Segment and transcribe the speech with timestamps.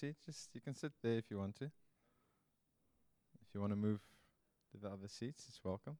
[0.00, 1.64] seat, just you can sit there if you want to.
[1.66, 4.00] If you want to move
[4.72, 5.98] to the other seats, it's welcome.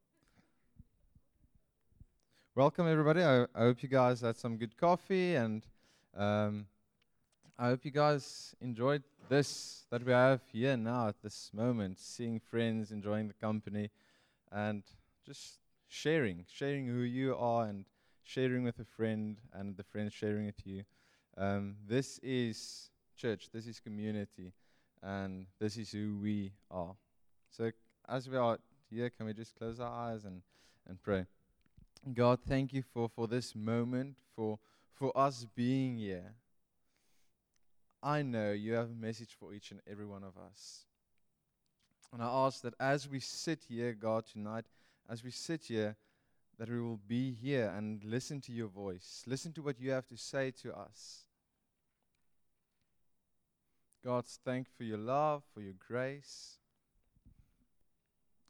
[2.54, 3.22] Welcome, everybody.
[3.22, 5.66] I, I hope you guys had some good coffee, and
[6.16, 6.64] um,
[7.58, 12.40] I hope you guys enjoyed this that we have here now at this moment, seeing
[12.40, 13.90] friends, enjoying the company,
[14.50, 14.82] and
[15.26, 15.58] just
[15.88, 17.84] sharing, sharing who you are, and
[18.22, 20.84] sharing with a friend, and the friend sharing with you.
[21.36, 22.88] Um, this is
[23.20, 24.52] church, this is community,
[25.02, 26.94] and this is who we are.
[27.50, 27.70] So,
[28.08, 28.58] as we are
[28.88, 30.40] here, can we just close our eyes and,
[30.88, 31.26] and pray?
[32.14, 34.58] God, thank you for, for this moment, for,
[34.94, 36.32] for us being here.
[38.02, 40.86] I know you have a message for each and every one of us.
[42.12, 44.64] And I ask that as we sit here, God, tonight,
[45.10, 45.96] as we sit here,
[46.58, 50.06] that we will be here and listen to your voice, listen to what you have
[50.08, 51.26] to say to us.
[54.04, 56.58] God, thank for your love, for your grace,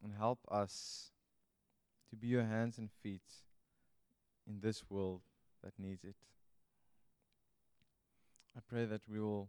[0.02, 1.10] and help us
[2.08, 3.22] to be your hands and feet
[4.48, 5.22] in this world
[5.64, 6.14] that needs it.
[8.56, 9.48] I pray that we will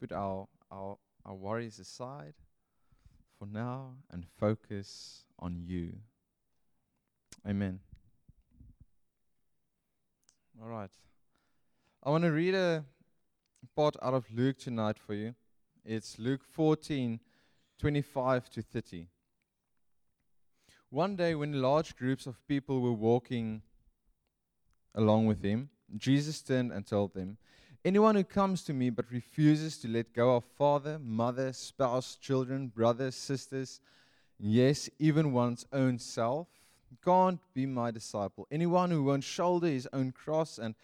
[0.00, 2.34] put our, our, our worries aside
[3.38, 5.92] for now and focus on you.
[7.46, 7.80] Amen.
[10.62, 10.90] All right.
[12.02, 12.84] I want to read a
[13.76, 15.34] part out of Luke tonight for you.
[15.84, 17.20] It's Luke 14
[17.78, 19.06] 25 to 30.
[20.90, 23.62] One day, when large groups of people were walking
[24.94, 27.36] along with him, Jesus turned and told them,
[27.84, 32.68] Anyone who comes to me but refuses to let go of father, mother, spouse, children,
[32.68, 33.80] brothers, sisters,
[34.38, 36.48] yes, even one's own self,
[37.04, 38.46] can't be my disciple.
[38.50, 40.74] Anyone who won't shoulder his own cross and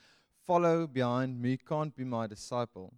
[0.50, 2.92] follow behind me can't be my disciple.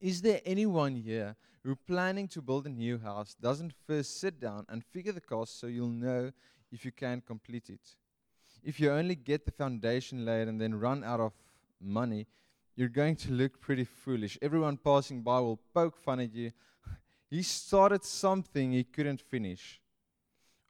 [0.00, 1.34] Is there anyone here
[1.64, 5.58] who planning to build a new house doesn't first sit down and figure the cost
[5.58, 6.30] so you'll know
[6.70, 7.96] if you can complete it?
[8.62, 11.32] If you only get the foundation laid and then run out of
[11.80, 12.28] money,
[12.76, 14.38] you're going to look pretty foolish.
[14.40, 16.52] Everyone passing by will poke fun at you.
[17.28, 19.80] he started something he couldn't finish.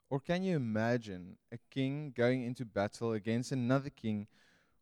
[0.09, 4.25] Or can you imagine a king going into battle against another king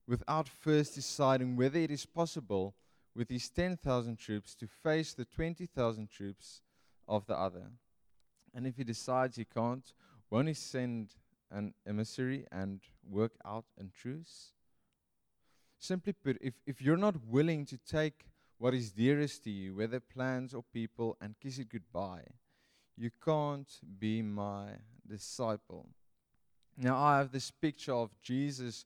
[0.07, 2.75] without first deciding whether it is possible
[3.15, 6.61] with his 10,000 troops to face the 20,000 troops
[7.07, 7.71] of the other.
[8.53, 9.91] And if he decides he can't,
[10.29, 11.15] won't he send
[11.51, 14.51] an emissary and work out a truce?
[15.77, 18.25] Simply put, if, if you're not willing to take
[18.57, 22.25] what is dearest to you, whether plans or people, and kiss it goodbye,
[22.97, 24.69] you can't be my
[25.07, 25.89] disciple.
[26.77, 28.85] Now, I have this picture of Jesus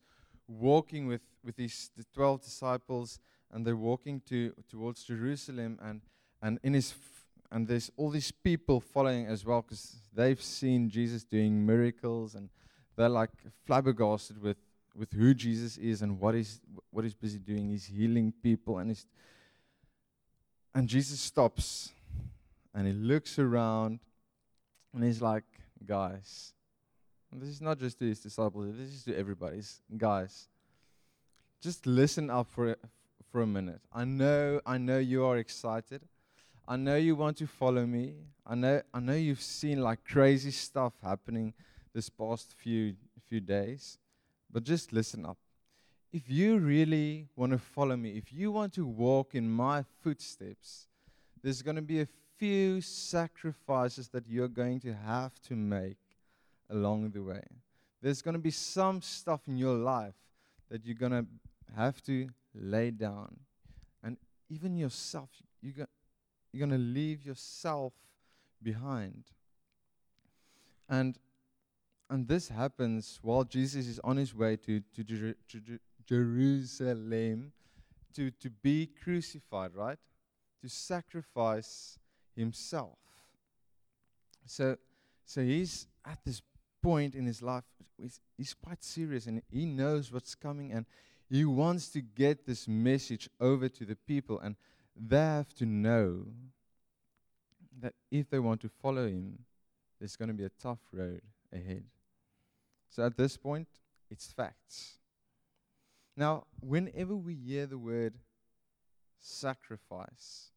[0.50, 3.20] walking with, with his the 12 disciples
[3.52, 6.02] and they're walking to towards Jerusalem and
[6.42, 10.90] and in his f- and there's all these people following as well because they've seen
[10.90, 12.50] Jesus doing miracles and
[12.96, 13.32] they're like
[13.66, 14.58] flabbergasted with
[14.96, 16.60] with who Jesus is and what he's
[16.92, 17.70] what he's busy doing.
[17.70, 19.06] He's healing people and he's
[20.74, 21.92] and Jesus stops
[22.74, 24.00] and he looks around
[24.94, 25.44] and he's like,
[25.86, 26.54] guys,
[27.34, 30.48] this is not just to his disciples, this is to everybody's guys.
[31.62, 32.76] Just listen up for
[33.32, 33.82] for a minute.
[33.94, 36.02] I know, I know you are excited.
[36.68, 38.16] I know you want to follow me.
[38.46, 41.54] I know, I know you've seen like crazy stuff happening
[41.94, 42.96] this past few
[43.28, 43.98] few days.
[44.52, 45.38] But just listen up.
[46.12, 50.88] If you really want to follow me, if you want to walk in my footsteps,
[51.44, 52.08] there's going to be a
[52.38, 55.98] few sacrifices that you're going to have to make
[56.70, 57.44] along the way.
[58.02, 60.16] There's going to be some stuff in your life
[60.70, 61.26] that you're going to
[61.76, 63.38] have to lay down.
[64.04, 64.18] And
[64.50, 65.30] even yourself,
[65.62, 65.86] you go,
[66.52, 67.94] you're going to leave yourself
[68.62, 69.26] behind.
[70.88, 71.18] And,
[72.10, 77.52] and this happens while Jesus is on his way to, to, Jer- to Jerusalem
[78.16, 79.98] to, to be crucified, right?
[80.62, 82.00] To sacrifice
[82.36, 82.98] himself.
[84.46, 84.78] So,
[85.26, 86.42] so he's at this
[86.82, 87.64] point in his life,
[87.98, 90.86] he's, he's quite serious and he knows what's coming and
[91.30, 94.56] he wants to get this message over to the people, and
[94.96, 96.26] they have to know
[97.80, 99.46] that if they want to follow him,
[100.00, 101.22] there's going to be a tough road
[101.54, 101.84] ahead.
[102.90, 103.68] So at this point,
[104.10, 104.98] it's facts.
[106.18, 108.16] Now, whenever we hear the word
[109.20, 110.50] sacrifice,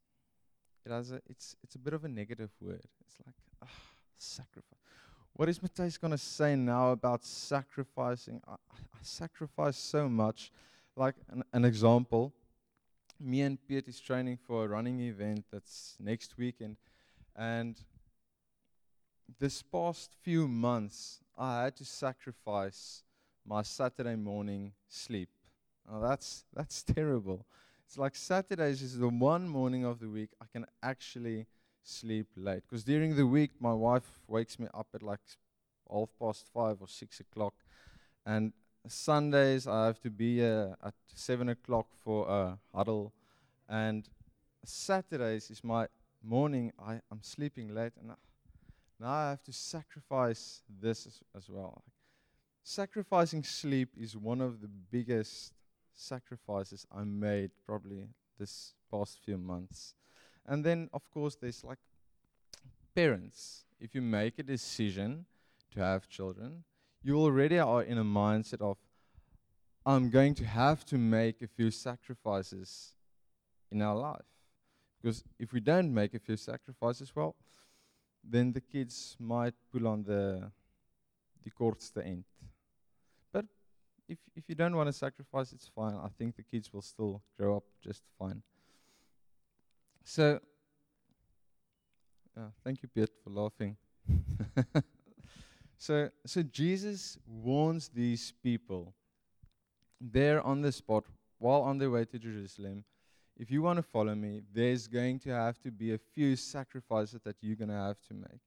[0.87, 2.87] it has a, it's, it's a bit of a negative word.
[3.07, 3.69] It's like, ah,
[4.17, 4.82] sacrifice.
[5.35, 8.41] What is Matthias going to say now about sacrificing?
[8.47, 10.53] I, I sacrifice so much.
[10.95, 12.35] Like an, an example,
[13.19, 16.77] me and Piet is training for a running event that's next weekend,
[17.35, 17.81] and
[19.39, 23.03] this past few months, I had to sacrifice
[23.47, 25.31] my Saturday morning sleep.
[25.91, 27.47] Now that's that's terrible.
[27.87, 31.47] It's like Saturdays is the one morning of the week I can actually
[31.83, 32.63] sleep late.
[32.69, 35.21] Because during the week, my wife wakes me up at like
[35.91, 37.55] half past five or six o'clock,
[38.25, 38.53] and
[38.87, 43.13] Sundays I have to be uh, at seven o'clock for a huddle,
[43.69, 44.09] and
[44.65, 45.87] Saturdays is my
[46.23, 46.73] morning.
[46.79, 48.15] I am sleeping late, and I,
[49.01, 51.83] now I have to sacrifice this as, as well.
[52.65, 55.53] Sacrificing sleep is one of the biggest
[55.95, 58.09] sacrifices I made probably
[58.39, 59.95] this past few months.
[60.47, 61.79] And then, of course, there's like
[62.95, 63.65] parents.
[63.81, 65.27] If you make a decision
[65.73, 66.65] to have children,
[67.03, 68.77] you already are in a mindset of,
[69.85, 72.95] I'm going to have to make a few sacrifices
[73.71, 74.23] in our life.
[75.01, 77.35] Because if we don't make a few sacrifices, well,
[78.23, 80.53] then the kids might pull on the
[81.43, 82.25] the kortste end.
[83.33, 83.47] But
[84.09, 85.95] if if you don't want to sacrifice, it's fine.
[85.95, 88.43] I think the kids will still grow up just fine.
[90.05, 90.41] So,
[92.37, 93.77] uh, thank you, Piet, for laughing.
[95.79, 98.95] so, so Jesus warns these people
[100.01, 101.05] there on the spot
[101.39, 102.85] while on their way to Jerusalem.
[103.39, 107.21] If you want to follow me, there's going to have to be a few sacrifices
[107.25, 108.41] that you're going to have to make.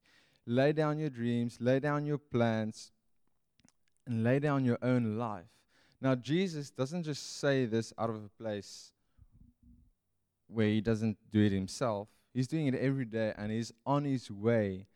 [0.45, 2.91] Lay down your dreams, lay down your plans,
[4.05, 5.45] and lay down your own life.
[6.01, 8.91] Now, Jesus doesn't just say this out of a place
[10.55, 12.07] where he doesn't do it himself.
[12.33, 14.87] He's doing it every day and he's on his way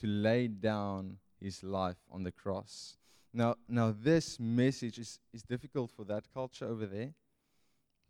[0.00, 2.96] to lay down his life on the cross.
[3.32, 7.12] Now, now this message is, is difficult for that culture over there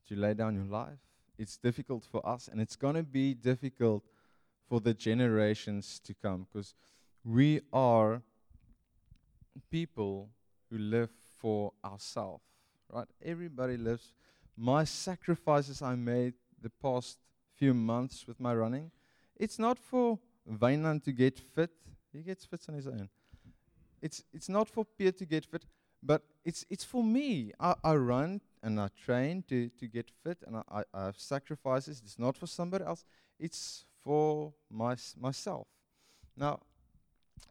[0.08, 0.98] to lay down your life.
[1.38, 4.04] It's difficult for us, and it's going to be difficult
[4.68, 6.74] for the generations to come because
[7.24, 8.22] we are
[9.70, 10.28] people
[10.70, 12.44] who live for ourselves,
[12.92, 13.08] right?
[13.24, 14.12] Everybody lives.
[14.56, 17.18] My sacrifices I made the past
[17.54, 18.90] few months with my running,
[19.36, 20.18] it's not for
[20.50, 21.70] Wynand to get fit.
[22.12, 23.08] He gets fit on his own.
[24.00, 25.64] It's it's not for Pierre to get fit,
[26.02, 27.52] but it's it's for me.
[27.60, 31.18] I, I run and I train to, to get fit, and I, I, I have
[31.18, 32.00] sacrifices.
[32.04, 33.04] It's not for somebody else.
[33.38, 35.66] It's for my, myself.
[36.36, 36.60] Now,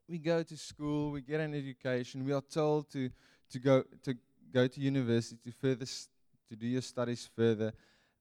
[0.07, 3.09] we go to school, we get an education, we are told to,
[3.51, 4.15] to, go, to
[4.53, 7.73] go to university to further to do your studies further,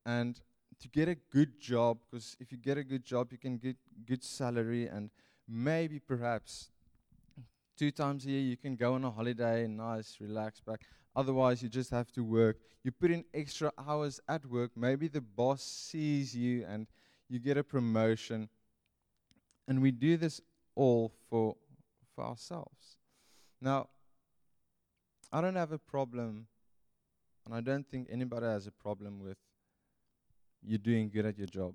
[0.06, 0.40] and
[0.80, 3.76] to get a good job, because if you get a good job, you can get
[4.06, 5.10] good salary, and
[5.46, 6.70] maybe perhaps
[7.76, 10.80] two times a year you can go on a holiday, nice, relax back.
[11.16, 12.58] Otherwise, you just have to work.
[12.84, 14.70] You put in extra hours at work.
[14.76, 16.86] Maybe the boss sees you and
[17.28, 18.48] you get a promotion.
[19.66, 20.40] And we do this
[20.74, 21.56] all for,
[22.14, 22.96] for ourselves.
[23.60, 23.88] Now,
[25.32, 26.46] I don't have a problem,
[27.44, 29.36] and I don't think anybody has a problem with
[30.62, 31.74] you doing good at your job.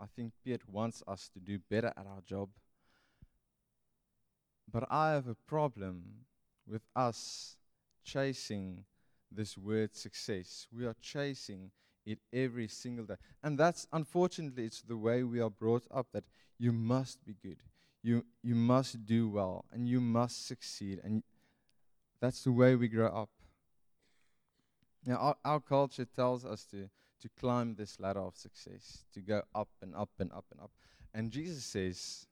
[0.00, 2.48] I think Piet wants us to do better at our job.
[4.70, 6.02] But I have a problem
[6.66, 7.56] with us
[8.04, 8.84] chasing
[9.30, 10.66] this word success.
[10.72, 11.70] We are chasing
[12.04, 13.16] it every single day.
[13.42, 16.24] And that's unfortunately it's the way we are brought up that
[16.58, 17.58] you must be good.
[18.02, 21.22] You you must do well and you must succeed and
[22.20, 23.30] that's the way we grow up.
[25.04, 26.88] Now our, our culture tells us to
[27.20, 30.70] to climb this ladder of success, to go up and up and up and up.
[31.14, 32.26] And Jesus says,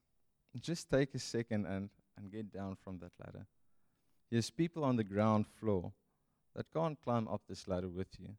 [0.61, 3.47] just take a second and, and get down from that ladder.
[4.31, 5.93] There's people on the ground floor
[6.55, 8.31] that can't climb up this ladder with you.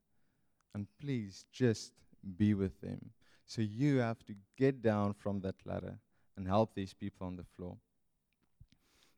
[0.73, 1.93] And please just
[2.37, 3.11] be with them.
[3.45, 5.99] So you have to get down from that ladder
[6.35, 7.77] and help these people on the floor.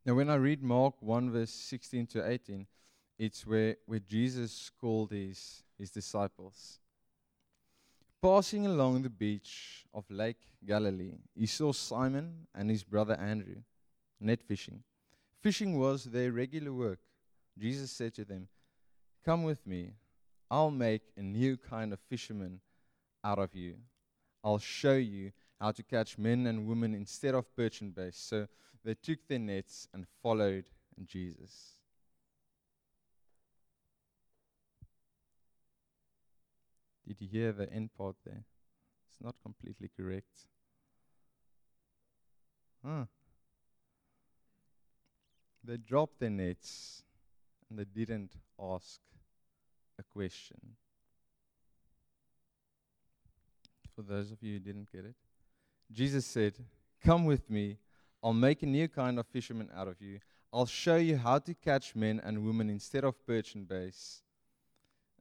[0.06, 2.68] Now, when I read Mark 1, verse 16 to 18,
[3.18, 6.80] it's where, where Jesus called his, his disciples.
[8.22, 13.62] Passing along the beach of Lake Galilee, he saw Simon and his brother Andrew
[14.20, 14.84] net fishing.
[15.42, 17.00] Fishing was their regular work.
[17.58, 18.48] Jesus said to them,
[19.24, 19.94] Come with me.
[20.50, 22.62] I'll make a new kind of fisherman
[23.24, 23.76] out of you.
[24.44, 28.18] I'll show you how to catch men and women instead of perch and bass.
[28.18, 28.48] So
[28.84, 30.66] they took their nets and followed
[31.06, 31.77] Jesus.
[37.08, 38.44] Did you hear the end part there?
[39.10, 40.46] It's not completely correct.
[42.86, 43.06] Huh.
[45.64, 47.04] They dropped their nets
[47.70, 49.00] and they didn't ask
[49.98, 50.58] a question.
[53.96, 55.16] For those of you who didn't get it,
[55.92, 56.54] Jesus said,
[57.04, 57.78] Come with me.
[58.24, 60.20] I'll make a new kind of fisherman out of you.
[60.54, 64.22] I'll show you how to catch men and women instead of perch and bass.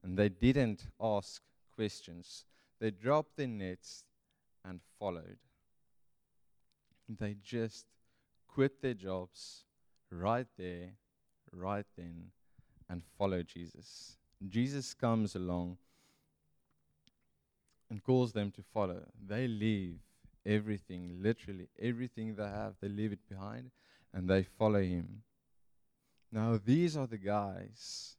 [0.03, 1.41] And they didn't ask
[1.77, 2.43] questions.
[2.79, 4.03] They dropped their nets
[4.65, 5.37] and followed.
[7.07, 7.85] They just
[8.47, 9.63] quit their jobs
[10.11, 10.89] right there,
[11.53, 12.31] right then,
[12.89, 14.17] and follow Jesus.
[14.49, 15.77] Jesus comes along
[17.89, 19.03] and calls them to follow.
[19.25, 19.99] They leave
[20.45, 23.71] everything, literally everything they have, they leave it behind
[24.13, 25.21] and they follow him.
[26.31, 28.15] Now, these are the guys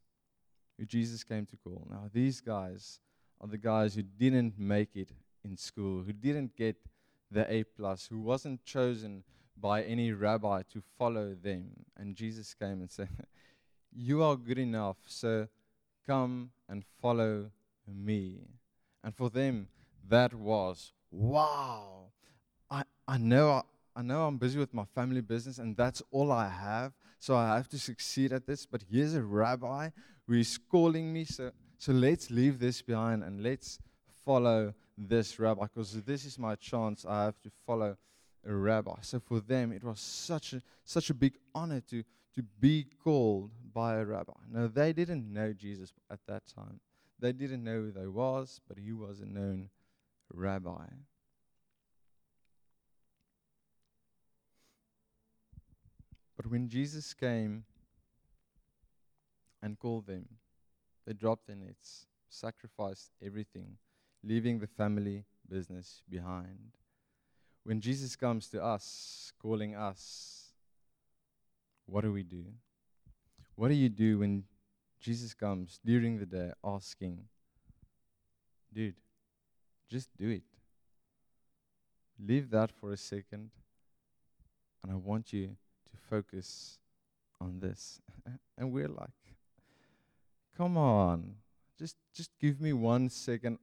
[0.77, 1.87] who Jesus came to call.
[1.89, 2.99] Now, these guys
[3.41, 5.09] are the guys who didn't make it
[5.43, 6.75] in school, who didn't get
[7.31, 9.23] the A plus, who wasn't chosen
[9.59, 11.71] by any rabbi to follow them.
[11.97, 13.09] And Jesus came and said,
[13.91, 15.47] You are good enough, so
[16.05, 17.51] come and follow
[17.87, 18.39] me.
[19.03, 19.67] And for them,
[20.07, 22.11] that was wow.
[22.69, 23.61] I, I know I,
[23.95, 27.55] I know I'm busy with my family business and that's all I have, so I
[27.55, 28.65] have to succeed at this.
[28.65, 29.89] But here's a rabbi
[30.27, 33.79] who is calling me, so so let's leave this behind and let's
[34.25, 37.05] follow this rabbi because this is my chance.
[37.07, 37.95] I have to follow
[38.45, 38.95] a rabbi.
[39.01, 42.03] So for them, it was such a such a big honor to
[42.35, 44.33] to be called by a rabbi.
[44.51, 46.81] Now they didn't know Jesus at that time.
[47.17, 49.69] They didn't know who they was, but he was a known
[50.33, 50.85] rabbi.
[56.35, 57.63] But when Jesus came
[59.61, 60.27] and called them,
[61.09, 63.77] they dropped their nets, sacrificed everything,
[64.23, 66.77] leaving the family business behind.
[67.63, 70.51] When Jesus comes to us, calling us,
[71.87, 72.45] what do we do?
[73.55, 74.43] What do you do when
[74.99, 77.23] Jesus comes during the day asking,
[78.71, 78.93] dude,
[79.89, 80.43] just do it?
[82.23, 83.49] Leave that for a second,
[84.83, 86.77] and I want you to focus
[87.41, 87.99] on this.
[88.59, 89.09] and we're like,
[90.59, 91.35] come on,
[91.77, 93.57] just just give me one second.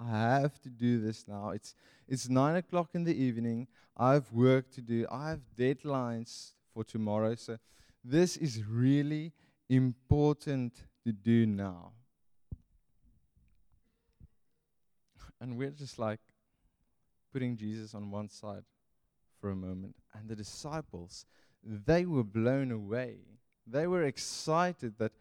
[0.00, 1.50] I have to do this now.
[1.50, 1.74] It's
[2.08, 3.68] it's nine o'clock in the evening.
[3.96, 5.06] I have work to do.
[5.12, 7.34] I have deadlines for tomorrow.
[7.34, 7.58] So
[8.02, 9.32] this is really
[9.68, 10.72] important
[11.04, 11.92] to do now.
[15.38, 16.20] And we're just like
[17.30, 18.64] putting Jesus on one side
[19.38, 19.96] for a moment.
[20.14, 21.26] And the disciples,
[21.62, 23.18] they were blown away.
[23.66, 25.12] They were excited that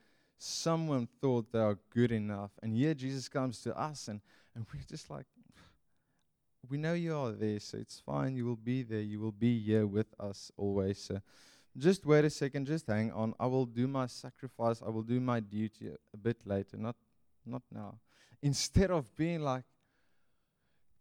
[0.42, 2.52] someone thought they are good enough.
[2.64, 4.22] And here Jesus comes to us, and,
[4.56, 5.26] and we're just like,
[6.70, 8.36] we know you are there, so it's fine.
[8.36, 9.02] You will be there.
[9.02, 11.00] You will be here with us always.
[11.00, 11.20] So
[11.78, 12.68] just wait a second.
[12.68, 13.34] Just hang on.
[13.40, 14.82] I will do my sacrifice.
[14.86, 16.96] I will do my duty a, a bit later, not,
[17.46, 17.96] not now.
[18.42, 19.64] Instead of being like,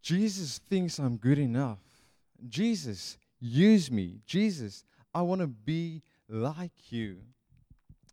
[0.01, 1.79] Jesus thinks I'm good enough.
[2.47, 4.19] Jesus, use me.
[4.25, 4.83] Jesus,
[5.13, 7.17] I want to be like you.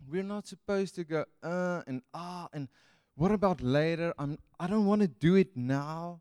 [0.07, 2.69] We're not supposed to go, uh, and ah, and
[3.17, 4.15] what about later?
[4.19, 6.21] I'm, I don't want to do it now.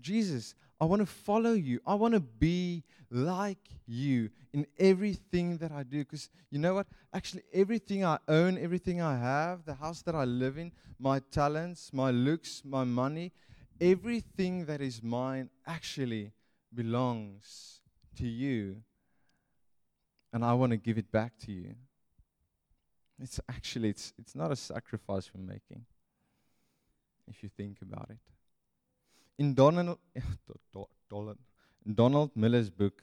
[0.00, 1.80] Jesus, I want to follow you.
[1.86, 6.00] I want to be like you in everything that I do.
[6.00, 6.86] Because you know what?
[7.14, 11.92] Actually, everything I own, everything I have, the house that I live in, my talents,
[11.92, 13.32] my looks, my money,
[13.80, 16.32] everything that is mine actually
[16.74, 17.80] belongs
[18.16, 18.82] to you.
[20.32, 21.74] And I want to give it back to you.
[23.20, 25.84] It's actually it's it's not a sacrifice we're making.
[27.28, 28.18] If you think about it.
[29.38, 29.98] In Donald
[31.94, 33.02] Donald Miller's book,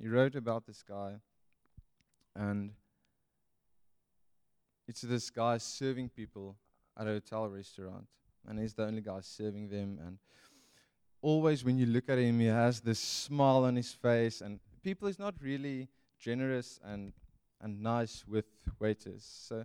[0.00, 1.14] he wrote about this guy
[2.34, 2.72] and
[4.88, 6.56] it's this guy serving people
[6.98, 8.06] at a hotel restaurant
[8.46, 10.18] and he's the only guy serving them and
[11.22, 15.08] always when you look at him he has this smile on his face and people
[15.08, 17.12] is not really generous and
[17.64, 18.44] and nice with
[18.78, 19.24] waiters.
[19.48, 19.64] So,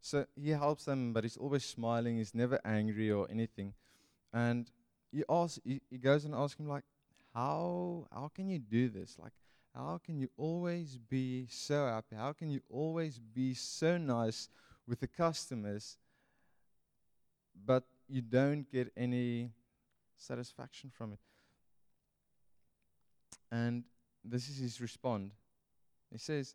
[0.00, 2.18] so he helps them, but he's always smiling.
[2.18, 3.72] He's never angry or anything.
[4.32, 4.70] And
[5.10, 6.84] he asks, he, he goes and asks him like,
[7.34, 9.16] how how can you do this?
[9.18, 9.32] Like,
[9.74, 12.16] how can you always be so happy?
[12.16, 14.48] How can you always be so nice
[14.86, 15.96] with the customers,
[17.64, 19.52] but you don't get any
[20.16, 21.20] satisfaction from it?
[23.50, 23.84] And
[24.24, 25.32] this is his response.
[26.10, 26.54] He says,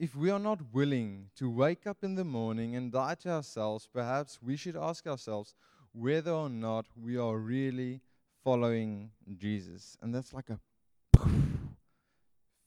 [0.00, 3.86] if we are not willing to wake up in the morning and die to ourselves,
[3.92, 5.54] perhaps we should ask ourselves
[5.92, 8.00] whether or not we are really
[8.42, 9.98] following Jesus.
[10.00, 10.58] And that's like a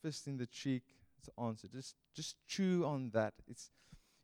[0.03, 0.83] fist in the cheek.
[1.25, 1.67] The answer.
[1.69, 3.33] Just just chew on that.
[3.47, 3.71] It's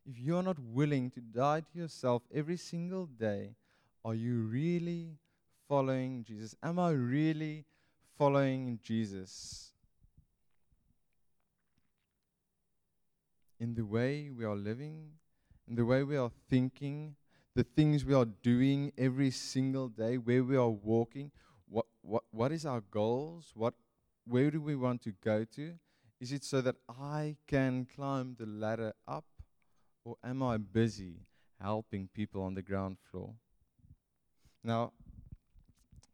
[0.06, 3.56] if you're not willing to die to yourself every single day,
[4.04, 5.16] are you really
[5.66, 6.54] following Jesus?
[6.62, 7.64] Am I really
[8.18, 9.69] following Jesus?
[13.60, 15.10] In the way we are living,
[15.68, 17.14] in the way we are thinking,
[17.54, 21.30] the things we are doing every single day, where we are walking,
[21.68, 23.52] what, what, what is our goals?
[23.54, 23.74] What,
[24.26, 25.74] where do we want to go to?
[26.20, 29.26] Is it so that I can climb the ladder up,
[30.06, 31.26] or am I busy
[31.60, 33.34] helping people on the ground floor?
[34.64, 34.92] Now,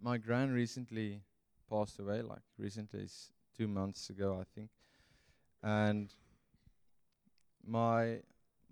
[0.01, 1.23] my grand recently
[1.71, 3.07] passed away, like recently,
[3.57, 4.71] two months ago, I think,
[5.63, 6.13] and
[7.67, 8.19] my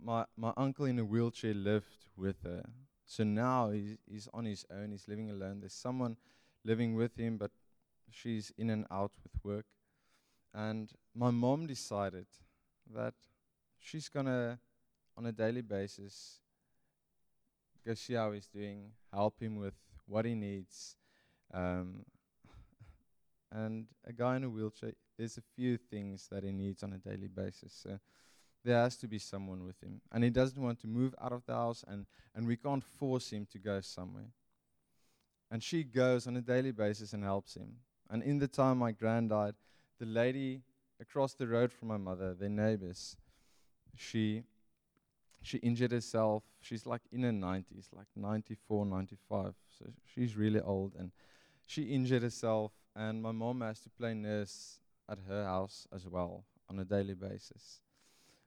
[0.02, 2.64] my my uncle in a wheelchair lived with her.
[3.06, 4.92] So now he's he's on his own.
[4.92, 5.60] He's living alone.
[5.60, 6.16] There's someone
[6.64, 7.50] living with him, but
[8.10, 9.66] she's in and out with work.
[10.54, 12.26] And my mom decided
[12.94, 13.14] that
[13.78, 14.58] she's gonna,
[15.16, 16.40] on a daily basis,
[17.84, 19.74] go see how he's doing, help him with
[20.06, 20.96] what he needs.
[21.52, 22.04] Um,
[23.52, 26.98] and a guy in a wheelchair, there's a few things that he needs on a
[26.98, 27.72] daily basis.
[27.82, 27.98] So
[28.64, 30.00] there has to be someone with him.
[30.10, 33.30] And he doesn't want to move out of the house, and, and we can't force
[33.30, 34.30] him to go somewhere.
[35.50, 37.76] And she goes on a daily basis and helps him.
[38.10, 39.54] And in the time my grand died,
[39.98, 40.62] the lady
[41.00, 43.16] across the road from my mother, their neighbors,
[43.96, 44.44] she
[45.42, 46.42] she injured herself.
[46.60, 49.52] She's like in her 90s, like 94, 95.
[49.78, 50.94] So she's really old.
[50.98, 51.12] And
[51.66, 52.72] she injured herself.
[52.96, 57.12] And my mom has to play nurse at her house as well on a daily
[57.12, 57.80] basis.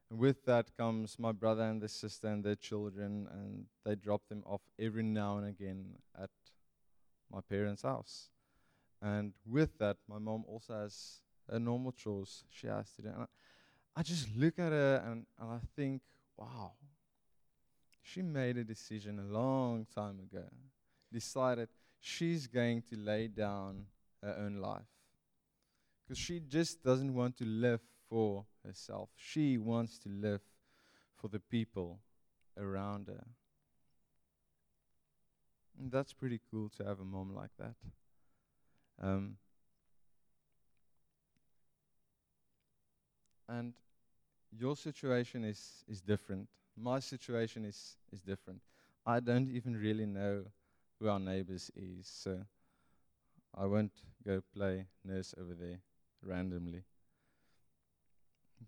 [0.10, 3.28] And with that comes my brother and the sister and their children.
[3.32, 6.30] And they drop them off every now and again at
[7.32, 8.30] my parents' house.
[9.02, 11.20] And with that, my mom also has
[11.52, 13.10] her normal chores she has to do.
[13.10, 16.02] And I, I just look at her and, and I think,
[16.38, 16.72] wow,
[18.02, 20.46] she made a decision a long time ago,
[21.12, 21.68] decided
[22.00, 23.86] she's going to lay down
[24.24, 24.88] her own life.
[26.04, 30.42] Because she just doesn't want to live for herself, she wants to live
[31.16, 32.00] for the people
[32.58, 33.26] around her.
[35.80, 37.76] And that's pretty cool to have a mom like that.
[39.02, 39.38] Um,
[43.48, 43.74] and
[44.58, 46.48] your situation is, is different.
[46.76, 48.62] My situation is, is different.
[49.06, 50.44] I don't even really know
[51.00, 52.40] who our neighbors is, so
[53.56, 53.94] I won't
[54.26, 55.80] go play nurse over there
[56.22, 56.84] randomly.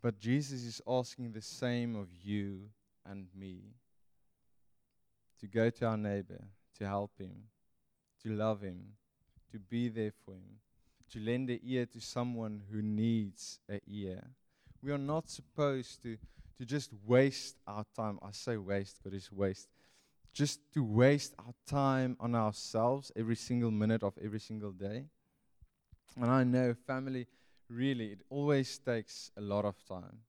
[0.02, 2.70] But Jesus is asking the same of you
[3.06, 3.62] and me
[5.40, 6.44] to go to our neighbor,
[6.78, 7.44] to help him,
[8.24, 8.94] to love him,
[9.52, 10.60] to be there for him,
[11.12, 14.22] to lend an ear to someone who needs an ear.
[14.82, 16.18] We are not supposed to,
[16.58, 18.20] to just waste our time.
[18.22, 19.70] I say waste, but it's waste.
[20.34, 25.06] Just to waste our time on ourselves every single minute of every single day.
[26.16, 27.28] And I know family,
[27.70, 30.20] really, it always takes a lot of time.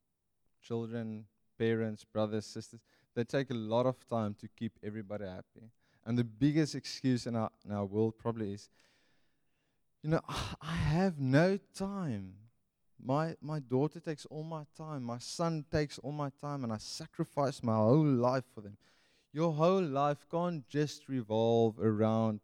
[0.62, 1.24] Children,
[1.58, 2.80] parents, brothers, sisters,
[3.14, 5.70] they take a lot of time to keep everybody happy.
[6.04, 8.68] And the biggest excuse in our, in our world probably is,
[10.02, 12.34] you know, I have no time.
[13.02, 15.02] My, my daughter takes all my time.
[15.02, 18.76] My son takes all my time, and I sacrifice my whole life for them.
[19.32, 22.40] Your whole life can't just revolve around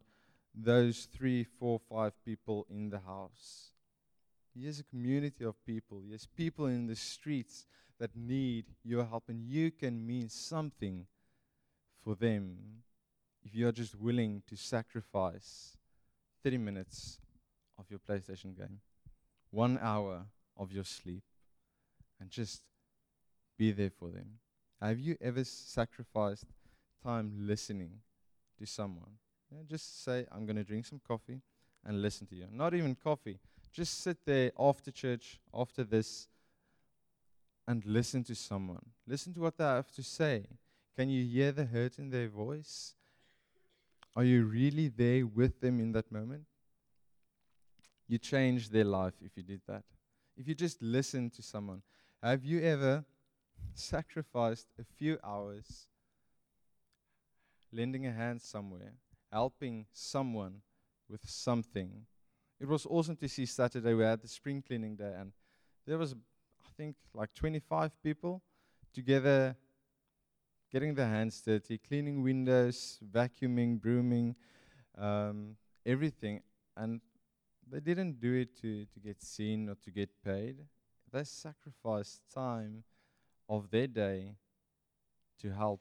[0.54, 3.72] those three, four, five people in the house.
[4.58, 6.02] Here's a community of people.
[6.08, 7.66] There's people in the streets
[7.98, 11.06] that need your help, and you can mean something
[12.02, 12.56] for them
[13.44, 15.76] if you are just willing to sacrifice
[16.42, 17.18] 30 minutes
[17.78, 18.80] of your PlayStation game,
[19.50, 21.22] one hour of your sleep,
[22.18, 22.62] and just
[23.58, 24.38] be there for them.
[24.80, 26.46] Have you ever sacrificed
[27.02, 27.90] time listening
[28.58, 29.18] to someone?
[29.50, 31.40] Yeah, just say, I'm going to drink some coffee
[31.84, 32.46] and listen to you.
[32.50, 33.38] Not even coffee.
[33.76, 36.28] Just sit there after church, after this,
[37.68, 38.86] and listen to someone.
[39.06, 40.46] Listen to what they have to say.
[40.96, 42.94] Can you hear the hurt in their voice?
[44.16, 46.44] Are you really there with them in that moment?
[48.08, 49.84] You change their life if you did that.
[50.38, 51.82] If you just listen to someone.
[52.22, 53.04] Have you ever
[53.74, 55.88] sacrificed a few hours
[57.70, 58.94] lending a hand somewhere,
[59.30, 60.62] helping someone
[61.10, 62.06] with something?
[62.58, 63.92] It was awesome to see Saturday.
[63.94, 65.32] We had the spring cleaning day, and
[65.86, 68.42] there was, I think, like 25 people
[68.94, 69.56] together
[70.72, 74.34] getting their hands dirty, cleaning windows, vacuuming, brooming,
[74.98, 76.40] um, everything.
[76.76, 77.00] And
[77.70, 80.56] they didn't do it to, to get seen or to get paid.
[81.12, 82.84] They sacrificed time
[83.48, 84.36] of their day
[85.40, 85.80] to help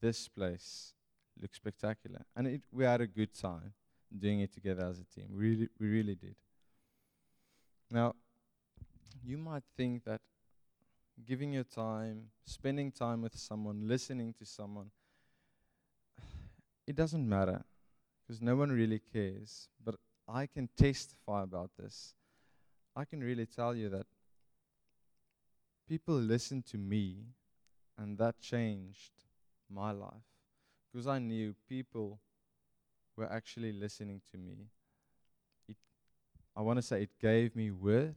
[0.00, 0.94] this place
[1.40, 2.24] look spectacular.
[2.36, 3.72] And it, we had a good time.
[4.16, 5.26] Doing it together as a team.
[5.30, 6.34] We really, we really did.
[7.90, 8.14] Now,
[9.24, 10.20] you might think that
[11.26, 14.90] giving your time, spending time with someone, listening to someone,
[16.86, 17.62] it doesn't matter
[18.26, 19.68] because no one really cares.
[19.84, 19.96] But
[20.28, 22.14] I can testify about this.
[22.96, 24.06] I can really tell you that
[25.88, 27.26] people listened to me,
[27.98, 29.12] and that changed
[29.68, 30.26] my life
[30.90, 32.20] because I knew people
[33.20, 34.56] were actually listening to me.
[35.68, 35.76] It,
[36.56, 38.16] I want to say it gave me worth,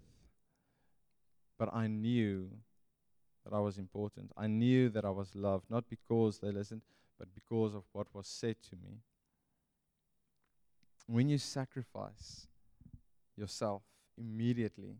[1.60, 2.50] but I knew
[3.44, 4.32] that I was important.
[4.38, 6.82] I knew that I was loved, not because they listened,
[7.20, 9.00] but because of what was said to me.
[11.06, 12.48] When you sacrifice
[13.36, 13.82] yourself
[14.18, 14.96] immediately,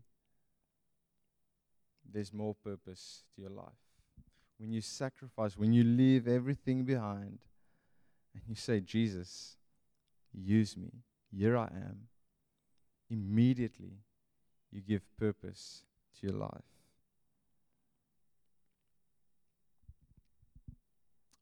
[2.12, 3.80] there's more purpose to your life.
[4.58, 7.38] When you sacrifice, when you leave everything behind,
[8.34, 9.56] and you say, Jesus,
[10.34, 10.90] use me,
[11.30, 12.08] here I am,
[13.10, 13.98] immediately
[14.72, 15.84] you give purpose
[16.20, 16.74] to your life.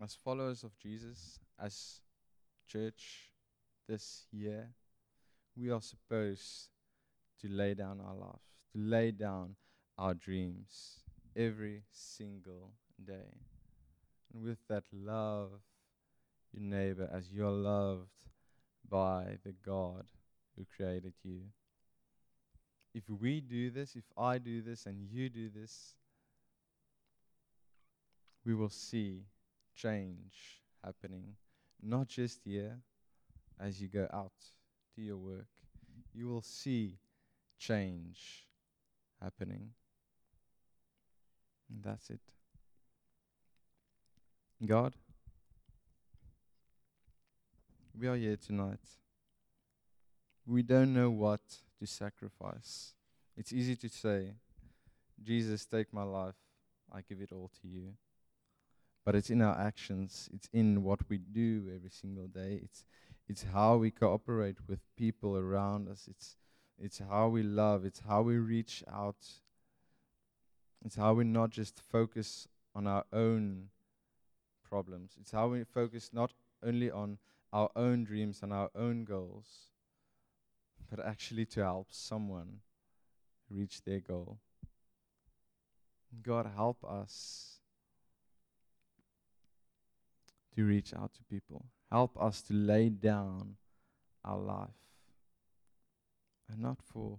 [0.03, 2.01] as followers of Jesus, as
[2.67, 3.31] church
[3.89, 4.71] this year,
[5.57, 6.71] we are supposed
[7.41, 9.55] to lay down our lives, to lay down
[9.99, 11.03] our dreams
[11.37, 12.73] every single
[13.05, 13.31] day.
[14.35, 15.51] And with that, love
[16.53, 18.09] your neighbor as you're loved
[18.93, 20.05] by the God
[20.55, 21.41] who created you.
[22.95, 25.95] If we do this, if I do this, and you do this,
[28.45, 29.23] we will see
[29.75, 31.37] change happening,
[31.83, 32.81] not just here
[33.59, 34.33] as you go out
[34.95, 35.49] to your work.
[36.13, 36.99] You will see
[37.59, 38.47] change
[39.23, 39.71] happening.
[41.71, 42.21] And that's it.
[44.67, 44.95] God,
[47.99, 48.81] we are here tonight.
[50.47, 51.41] We don't know what
[51.79, 52.95] to sacrifice.
[53.37, 54.33] It's easy to say,
[55.23, 56.35] Jesus, take my life.
[56.93, 57.95] I give it all to you.
[59.05, 60.29] But it's in our actions.
[60.33, 62.61] It's in what we do every single day.
[62.63, 62.85] It's
[63.29, 66.09] it's how we cooperate with people around us.
[66.09, 66.37] It's
[66.79, 67.85] it's how we love.
[67.85, 69.27] It's how we reach out.
[70.85, 73.69] It's how we not just focus on our own
[74.69, 75.13] problems.
[75.21, 76.33] It's how we focus not
[76.65, 77.19] only on
[77.53, 79.69] our own dreams and our own goals
[80.91, 82.61] but actually to help someone
[83.51, 84.39] reach their goal
[86.23, 87.53] god help us
[90.55, 91.67] to reach out to people.
[91.91, 93.57] Help us to lay down
[94.25, 94.69] our life.
[96.51, 97.19] And not for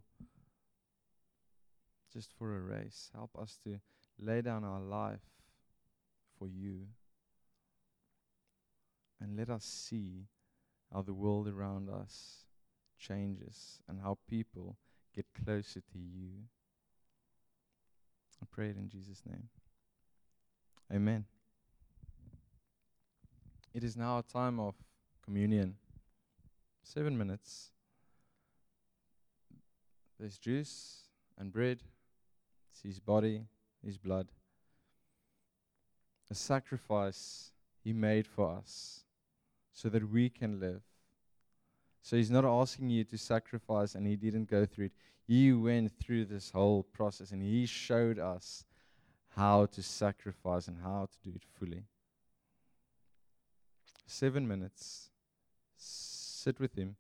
[2.14, 3.10] just for a race.
[3.16, 3.80] Help us to
[4.20, 5.26] lay down our life
[6.38, 6.88] for you.
[9.22, 10.28] And let us see
[10.94, 12.46] how the world around us
[13.00, 14.78] changes and how people
[15.16, 16.30] get closer to you.
[18.42, 19.50] I pray it in Jesus' name.
[20.94, 21.26] Amen.
[23.74, 24.76] It is now a time of
[25.24, 25.76] communion.
[26.84, 27.72] Seven minutes.
[30.20, 31.04] There's juice
[31.38, 31.80] and bread.
[32.72, 33.46] It's his body,
[33.84, 34.28] his blood.
[36.30, 37.52] A sacrifice
[37.84, 39.03] he made for us
[39.74, 40.82] so that we can live.
[42.02, 44.92] So he's not asking you to sacrifice and he didn't go through it.
[45.26, 48.66] He went through this whole process and he showed us
[49.36, 51.84] how to sacrifice and how to do it fully
[54.14, 55.10] seven minutes,
[55.76, 56.96] sit with Him,